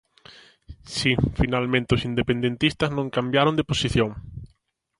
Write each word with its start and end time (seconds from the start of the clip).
Si, 0.95 1.11
finalmente 1.39 1.93
os 1.95 2.05
independentistas 2.11 2.89
non 2.97 3.13
cambiaron 3.15 3.57
de 3.57 3.67
posición. 3.71 4.09